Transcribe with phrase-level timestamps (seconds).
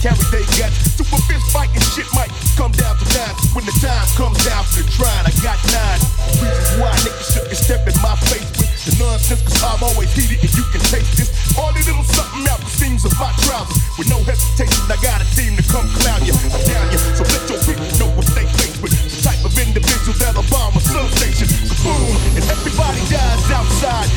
[0.00, 3.36] carry they got super fist fighting shit might come down to nine.
[3.52, 6.00] When the time comes down for the trying, I got nine
[6.40, 10.40] reasons why niggas shouldn't step in my face with the nonsense, cause I'm always heated
[10.40, 11.28] and you can taste this.
[11.60, 13.76] All the little something out the seams of my trousers.
[14.00, 17.00] With no hesitation, I got a team to come clown you, I down you.
[17.20, 18.96] So let your people know what they face with.
[18.96, 21.48] The type of individual that'll bomb a substation.
[21.84, 24.08] Boom, and everybody dies outside.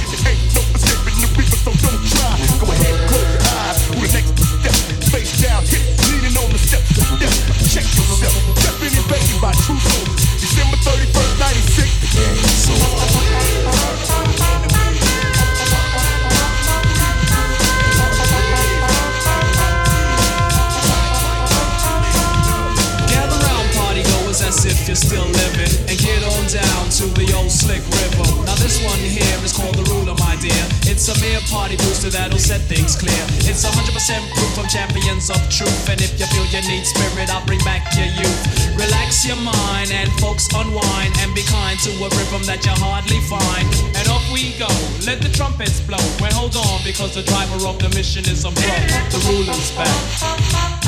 [28.84, 30.64] One here is called the ruler, my dear.
[30.86, 33.24] It's a mere party booster that'll set things clear.
[33.48, 33.72] It's 100%
[34.36, 35.90] proof from champions of truth.
[35.90, 38.42] And if you feel you need spirit, I'll bring back your youth.
[38.76, 43.22] Relax your mind and folks unwind and be kind to a rhythm that you hardly
[43.26, 43.66] find.
[43.96, 44.70] And off we go,
[45.08, 46.04] let the trumpets blow.
[46.20, 48.76] Well, hold on because the driver of the mission is a bro.
[49.16, 50.83] The ruler's back.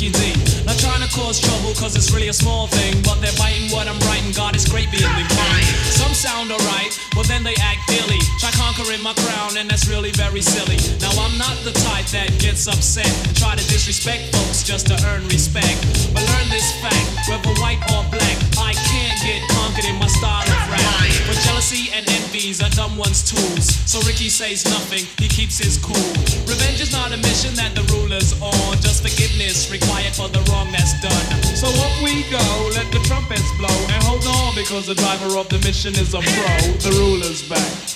[0.00, 2.96] Not trying to cause trouble, cause it's really a small thing.
[3.04, 4.32] But they're biting what I'm writing.
[4.32, 5.64] God is great being the king.
[5.92, 8.16] Some sound alright, but then they act illy.
[8.40, 10.80] Try conquering my crown, and that's really very silly.
[11.04, 14.96] Now I'm not the type that gets upset and try to disrespect folks just to
[15.12, 15.84] earn respect.
[16.16, 20.42] But learn this fact, whether white or black, I can't get conquered in my style
[20.42, 21.00] of rap.
[21.26, 23.66] But jealousy and envy's are dumb one's tools.
[23.84, 25.96] So Ricky says nothing, he keeps his cool.
[26.48, 28.76] Revenge is not a mission that the ruler's on.
[28.80, 31.26] Just forgiveness required for the wrong that's done.
[31.54, 32.44] So up we go,
[32.74, 33.76] let the trumpets blow.
[33.92, 36.52] And hold on, because the driver of the mission is a pro.
[36.80, 37.89] The ruler's back.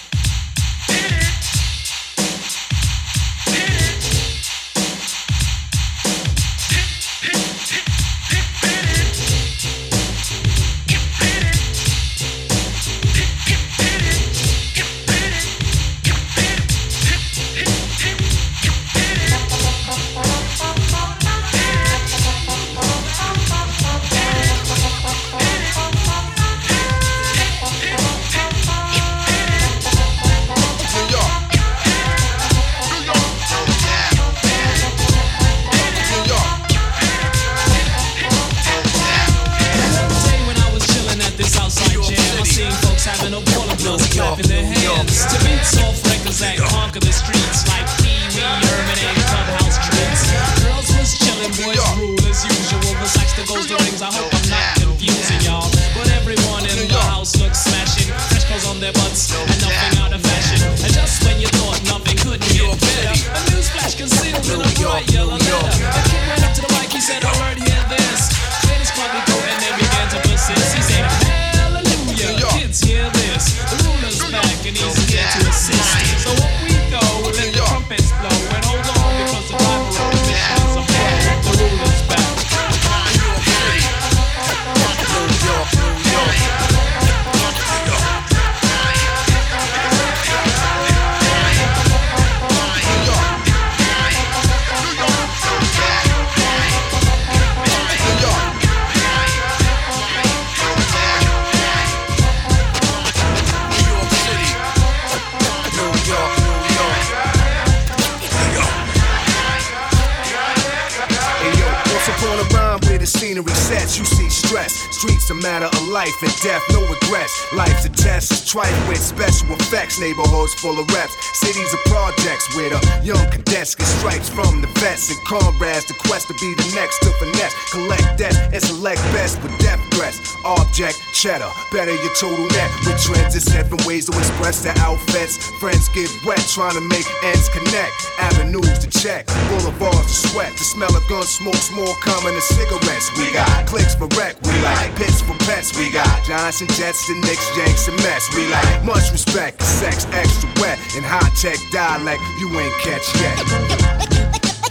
[118.05, 119.99] Test, trite with special effects.
[119.99, 124.69] Neighborhoods full of reps, cities of projects where the young cadets get stripes from the
[124.85, 125.87] vets and comrades.
[125.89, 129.81] The quest to be the next to finesse, collect debt and select best with death
[129.97, 130.21] threats.
[130.45, 135.41] Object cheddar, better your total net with trends and seven ways to express their outfits.
[135.57, 137.97] Friends get wet trying to make ends connect.
[138.21, 140.53] Avenues to check, boulevards to sweat.
[140.53, 143.09] The smell of gun smoke's more common than cigarettes.
[143.17, 145.73] We got clicks for wreck, we like pits for pets.
[145.73, 148.35] We got Giants and Jets, the Knicks, Yanks, and Mets.
[148.35, 153.37] We like much respect, sex extra wet, and high tech dialect you ain't catch yet.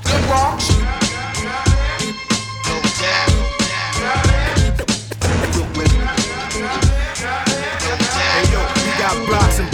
[0.03, 0.59] Good walk.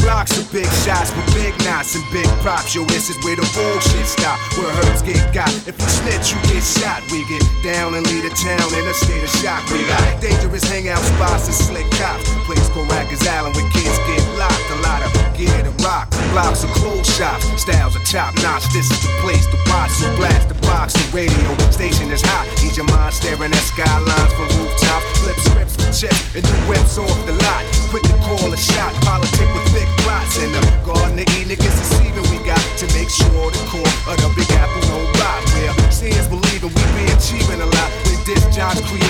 [0.02, 2.74] blocks of big shots with big knots and big props.
[2.74, 4.38] Yo, this is where the bullshit stop.
[4.58, 5.50] Where herbs get got.
[5.66, 7.02] If you snitch, you get shot.
[7.12, 9.62] We get down and lead the town in a state of shock.
[9.70, 12.26] We got dangerous hangout spots and slick cops.
[12.46, 14.70] Place called Rikers Island where kids get locked.
[14.74, 16.10] A lot of gear to rock.
[16.34, 17.46] Blocks of clothes shops.
[17.62, 18.66] Styles are top notch.
[18.74, 19.92] This is the place to watch.
[19.92, 20.94] So blast the box.
[20.94, 22.50] The radio station is hot.
[22.62, 25.06] Need your mind staring at skylines from rooftops.
[25.22, 27.64] Flip scripts checks and new whips off the lot.
[27.90, 28.94] Quick to call a shot.
[29.02, 31.50] Politic with thick plots And the Garden of Eden.
[31.50, 35.42] Niggas deceiving we got to make sure the core of the Big Apple don't rot.
[35.58, 37.90] Where seeing believing we be achieving a lot.
[38.06, 39.09] When this jobs created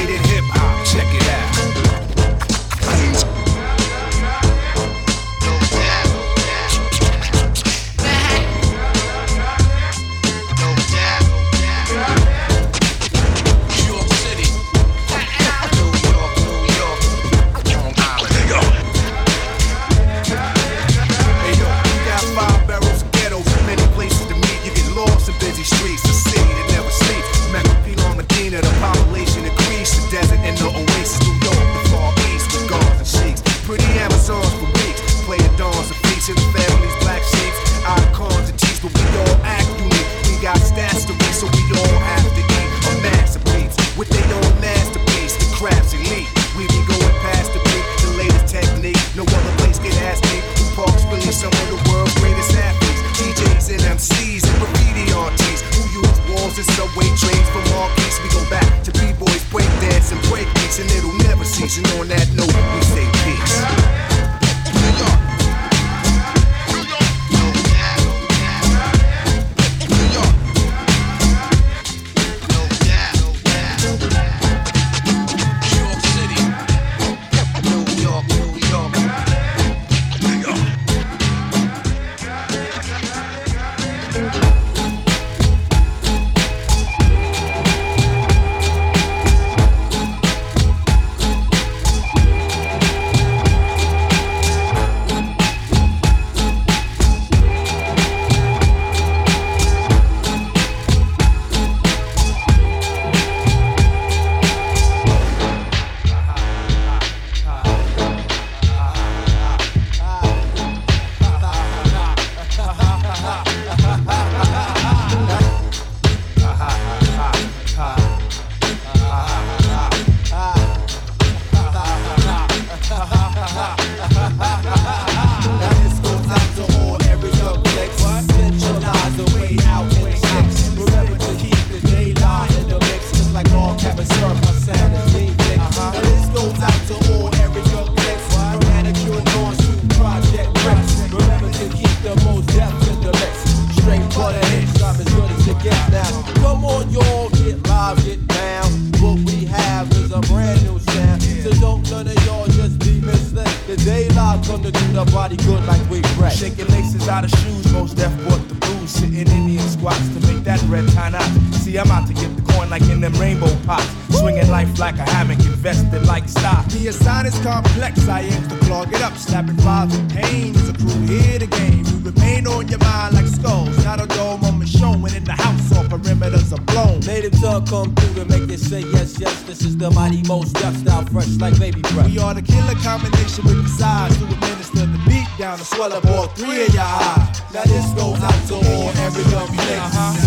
[178.29, 179.43] make it say yes, yes.
[179.43, 182.07] This is the mighty most death style, fresh like baby breath.
[182.07, 185.93] We are the killer combination with the size to administer the beat down and swell
[185.93, 187.17] up all three of y'all.
[187.53, 189.61] Now this goes out to all every of you.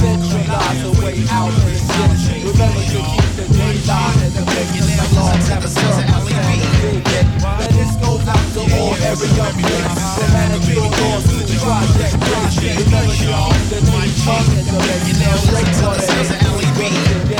[0.02, 2.38] Centralize the way out of the citizen.
[2.50, 6.08] Remember to keep the day live and the biggest like laws have a servant.
[7.42, 10.02] Now this goes out to all every of you niggas.
[10.18, 12.14] From manicured laws to the project.
[12.18, 17.31] Remember to keep the day live and the biggest like laws have a servant.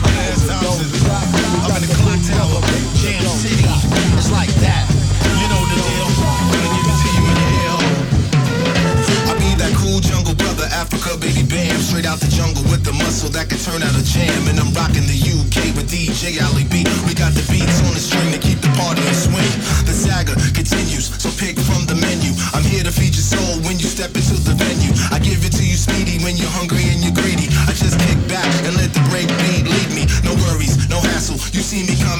[0.00, 2.60] I'm in the clock tower,
[2.96, 3.64] Jam City.
[4.16, 4.88] It's like that.
[5.24, 6.08] You know the deal.
[6.50, 7.36] Gonna give it to you in.
[9.28, 11.76] I that cool jungle brother, Africa, baby bam.
[11.80, 14.48] Straight out the jungle with the muscle that can turn out a jam.
[14.48, 16.40] And I'm rocking the UK with DJ
[16.70, 16.84] B.
[17.04, 19.52] We got the beats on the string to keep the party swing.
[19.84, 22.32] The saga continues, so pick from the menu.
[22.56, 24.92] I'm here to feed your soul when you step into the venue.
[25.12, 27.52] I give it to you speedy when you're hungry and you're greedy.
[27.68, 29.59] I just kick back and let the break beat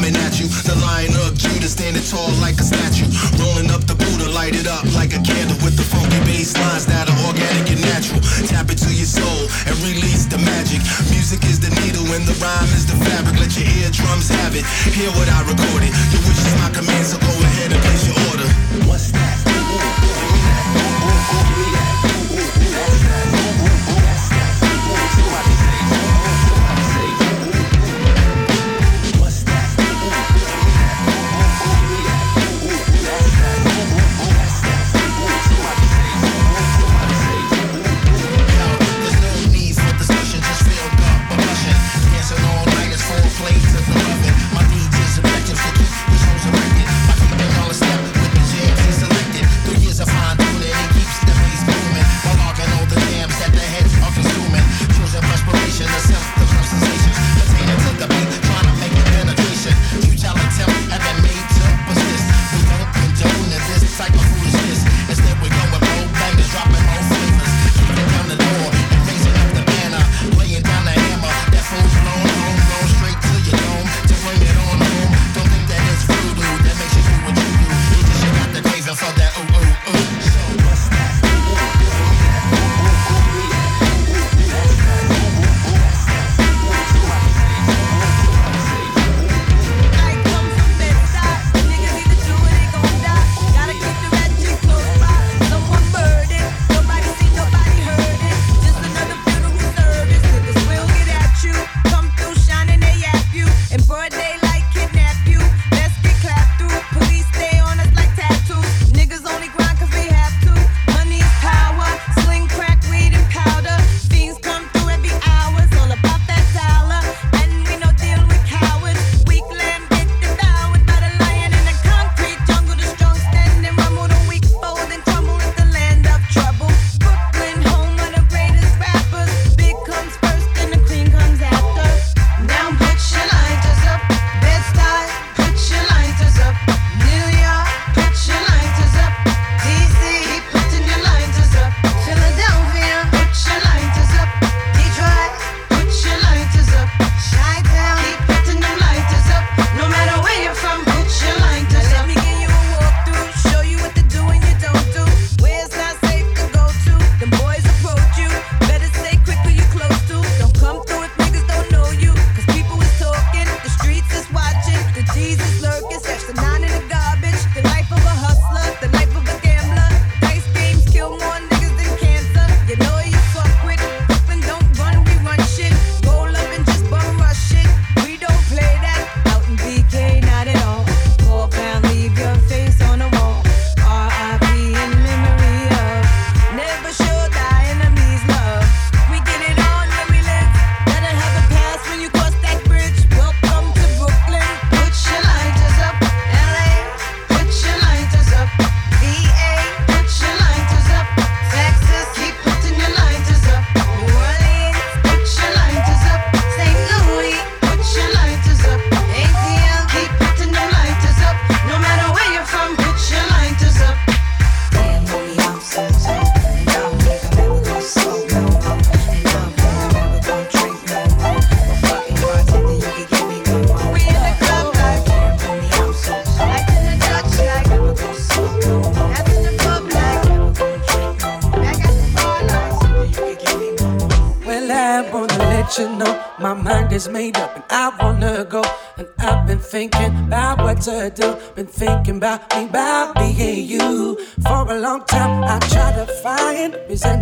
[0.01, 0.49] coming at you.
[0.65, 3.05] The lion of Judah standing tall like a statue.
[3.37, 6.87] Rolling up the Buddha, light it up like a candle with the funky bass lines
[6.89, 8.21] that are organic and natural.
[8.49, 10.81] Tap into your soul and release the magic.
[11.13, 13.37] Music is the needle and the rhyme is the fabric.
[13.37, 14.65] Let your eardrums have it.
[14.97, 15.93] Hear what I recorded.
[16.17, 18.49] Your wish is my command, so go ahead and place your order.
[18.89, 19.51] What's that?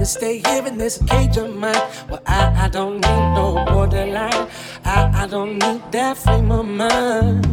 [0.08, 1.74] Stay here in this cage of mine.
[2.08, 4.48] Well, I, I don't need no borderline.
[4.84, 7.46] I, I don't need that frame of mind.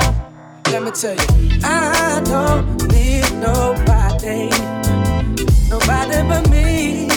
[0.72, 4.50] Let me tell you, I don't need nobody,
[5.70, 7.15] nobody but me.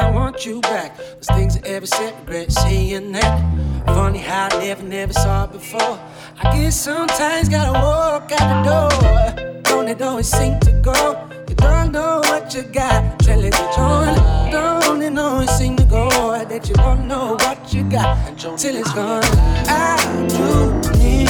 [0.00, 0.96] I want you back.
[0.96, 3.86] Those things I ever said, regret seeing that.
[3.86, 5.98] Funny how I never, never saw it before.
[6.42, 9.62] I guess sometimes gotta walk out the door.
[9.62, 11.28] Don't it always seem to go?
[11.48, 14.16] You don't know what you got till it's gone.
[14.50, 16.08] Don't it always seem to go
[16.44, 19.22] that you don't know what you got till it's gone.
[19.68, 19.96] I
[20.28, 21.28] do need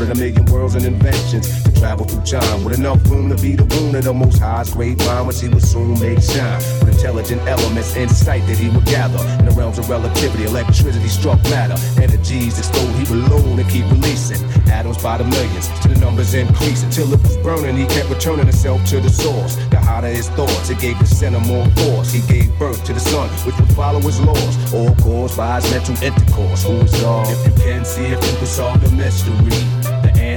[0.00, 1.62] than a million worlds and inventions.
[1.64, 4.74] To travel through time with enough room to be the wound of the most highest
[4.74, 6.60] great mind, which he would soon make shine.
[6.80, 9.22] With intelligent elements, and insight that he would gather.
[9.38, 11.76] In the realms of relativity, electricity struck matter.
[12.00, 14.40] Energies that stole, he would load and keep releasing.
[14.70, 16.82] Atoms by the millions, to the numbers increase.
[16.82, 19.56] Until it was burning, he kept returning himself to the source.
[19.70, 22.12] The hotter his thoughts, it gave the center more force.
[22.12, 24.74] He gave birth to the sun, which would follow his laws.
[24.74, 26.64] All caused by his mental intercourse.
[26.64, 27.26] Who is God?
[27.30, 29.89] If you can see, if you can solve the mystery.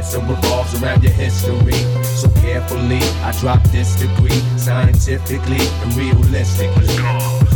[0.04, 1.72] Answer revolves around your history.
[2.04, 7.53] So carefully, I drop this degree, scientifically and realistically.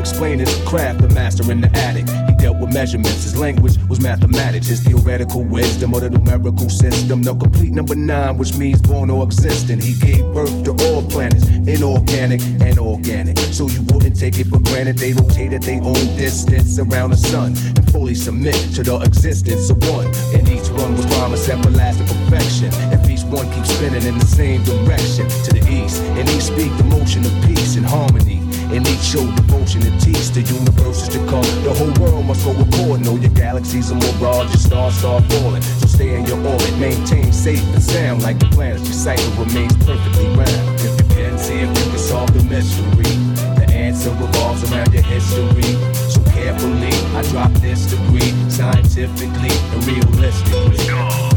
[0.00, 2.08] Explain his craft, the master in the attic.
[2.28, 7.22] He dealt with measurements, his language was mathematics, his theoretical wisdom of the numerical system.
[7.22, 9.82] The complete number nine, which means born or existent.
[9.82, 13.38] He gave birth to all planets, inorganic and organic.
[13.38, 17.16] So you wouldn't take it for granted they rotate at their own distance around the
[17.16, 20.06] sun and fully submit to the existence of one.
[20.34, 22.70] And each one was promised everlasting perfection.
[22.90, 26.74] If each one keeps spinning in the same direction to the east, and each speak
[26.78, 28.39] the motion of peace and harmony
[28.72, 31.46] and each show devotion and teach the universe is to come.
[31.64, 33.04] The whole world must go according.
[33.04, 35.62] Know your galaxies are more broad, your stars start falling.
[35.62, 38.84] So stay in your orbit, maintain safe and sound like the planets.
[38.84, 40.80] Your cycle remains perfectly round.
[40.80, 43.12] If you can see if you can solve the mystery,
[43.58, 45.74] the answer revolves around your history.
[46.10, 51.29] So carefully, I drop this degree, scientifically and realistically.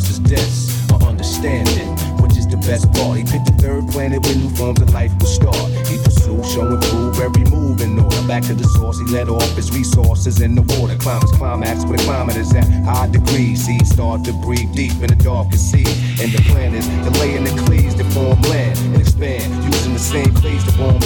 [0.00, 1.88] Response is this: a understanding
[2.22, 3.18] which is the best part.
[3.18, 5.70] He picked the third planet where new forms of life will start.
[5.86, 8.22] He pursued, show and prove every move in order.
[8.26, 10.96] Back to the source, he let off his resources in the water.
[10.96, 13.64] Climb his climax where the climate is at high degrees.
[13.64, 15.86] Seeds start to breathe deep in the darkest sea.
[16.20, 19.52] And the plan is in the cleaves to form land and expand.
[19.64, 20.99] Using the same place to form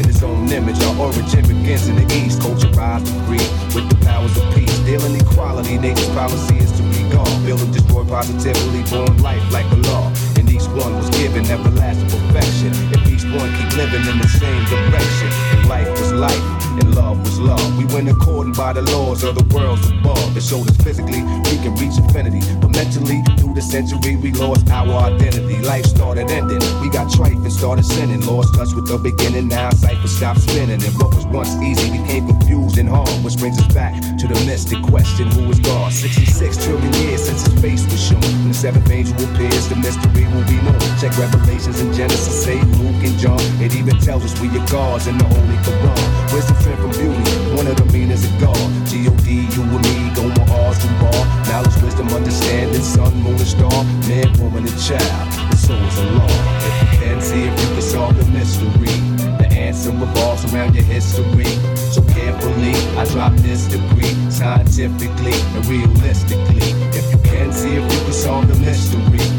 [0.00, 0.80] in his own image.
[0.82, 2.40] Our origin begins in the east.
[2.40, 4.78] Culture rise to breathe with the powers of peace.
[4.88, 7.28] Dealing equality, nature's policy is to be gone.
[7.44, 12.08] Build and destroy positively, born life like a law And each one was given everlasting
[12.08, 12.72] perfection.
[12.96, 15.28] If each one keep living in the same direction,
[15.68, 16.44] life was life,
[16.78, 17.78] and love was love.
[17.78, 20.36] We went according by the laws of the worlds above.
[20.36, 24.68] It showed us physically we can reach infinity, but mentally through the century we lost
[24.70, 25.58] our identity.
[25.62, 28.20] Life started ending, we got trife and started sinning.
[28.26, 32.26] Lost touch with the beginning, now cipher stopped spinning, and what was once easy became
[32.26, 33.08] confused and hard.
[33.24, 35.92] Which brings us back to the mystic question: Who is God?
[35.92, 38.22] 66 trillion years since His face was shown.
[38.40, 40.78] When the seventh angel appears, the mystery will be known.
[41.00, 43.40] Check Revelations and Genesis, say Luke and John.
[43.60, 46.32] It even tells us we are gods in the Holy Quran.
[46.32, 47.56] Wisdom, strength, and beauty.
[47.56, 48.56] One of the meanings of God.
[48.86, 51.22] G-O-D, you and me, go on R's to bar.
[51.46, 53.84] Knowledge, wisdom, understanding, sun, moon, and star.
[54.08, 55.26] Man, woman, and child.
[55.50, 56.26] The soul's a law.
[56.28, 58.94] If you can see if you can solve the mystery.
[59.38, 61.50] The answer revolves around your history.
[61.76, 64.14] So carefully, I drop this degree.
[64.30, 66.72] scientifically and realistically.
[66.94, 69.29] If you can see if you can solve the mystery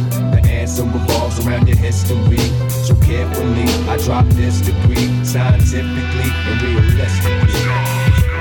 [0.61, 2.37] answer revolves around your history.
[2.85, 7.61] So carefully, I drop this degree scientifically and realistically.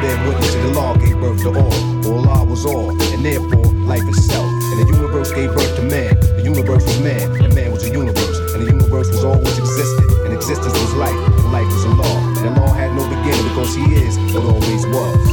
[0.01, 1.73] Bear witness to the law gave birth to all.
[2.13, 4.45] Allah was all, and therefore life itself.
[4.45, 6.21] And the universe gave birth to man.
[6.37, 8.39] The universe was man, and man was the universe.
[8.53, 10.05] And the universe was always existed.
[10.25, 12.17] And existence was life, and life was a law.
[12.37, 15.25] And the law had no beginning because he is what always was.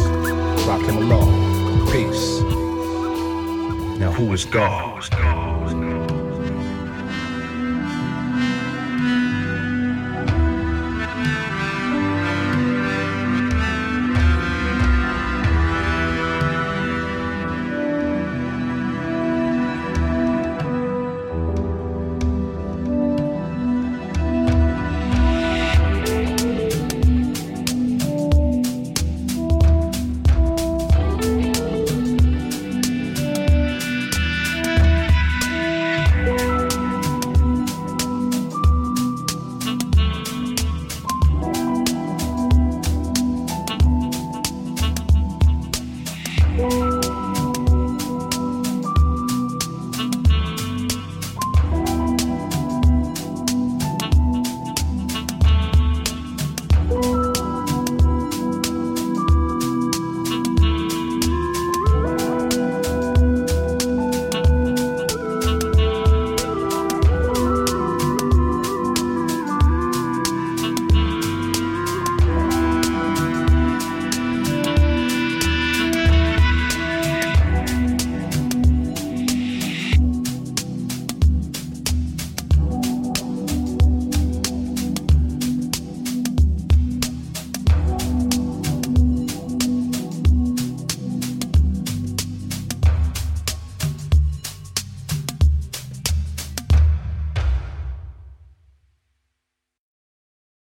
[0.64, 1.28] Rakim Allah.
[1.92, 2.40] Peace.
[4.00, 5.57] Now who is God?